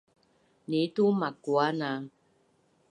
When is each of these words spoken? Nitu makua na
Nitu 0.69 1.03
makua 1.19 1.67
na 1.79 1.91